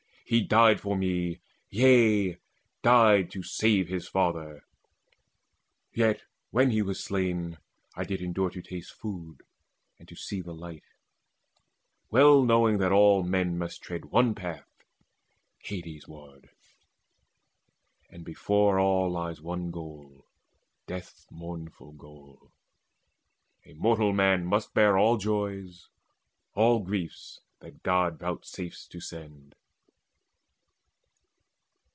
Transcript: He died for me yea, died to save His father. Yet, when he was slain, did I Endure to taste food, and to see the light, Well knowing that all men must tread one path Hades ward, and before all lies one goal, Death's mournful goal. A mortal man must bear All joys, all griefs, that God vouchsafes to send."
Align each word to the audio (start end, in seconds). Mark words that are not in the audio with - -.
He 0.23 0.39
died 0.39 0.79
for 0.79 0.95
me 0.95 1.41
yea, 1.69 2.37
died 2.81 3.31
to 3.31 3.43
save 3.43 3.89
His 3.89 4.07
father. 4.07 4.63
Yet, 5.91 6.21
when 6.51 6.71
he 6.71 6.81
was 6.81 7.03
slain, 7.03 7.57
did 8.01 8.21
I 8.21 8.23
Endure 8.23 8.49
to 8.51 8.61
taste 8.61 8.93
food, 8.93 9.43
and 9.99 10.07
to 10.07 10.15
see 10.15 10.39
the 10.39 10.53
light, 10.53 10.85
Well 12.11 12.43
knowing 12.45 12.77
that 12.77 12.93
all 12.93 13.23
men 13.23 13.57
must 13.57 13.81
tread 13.81 14.05
one 14.05 14.33
path 14.33 14.69
Hades 15.59 16.07
ward, 16.07 16.49
and 18.09 18.23
before 18.23 18.79
all 18.79 19.09
lies 19.11 19.41
one 19.41 19.69
goal, 19.69 20.27
Death's 20.87 21.27
mournful 21.29 21.91
goal. 21.91 22.53
A 23.65 23.73
mortal 23.73 24.13
man 24.13 24.45
must 24.45 24.73
bear 24.73 24.97
All 24.97 25.17
joys, 25.17 25.89
all 26.53 26.79
griefs, 26.79 27.41
that 27.59 27.83
God 27.83 28.17
vouchsafes 28.17 28.87
to 28.87 29.01
send." 29.01 29.55